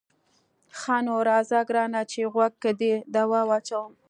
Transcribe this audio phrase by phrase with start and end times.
[0.79, 3.91] ښه نو راځه ګرانه چې غوږو کې دې دوا واچوم.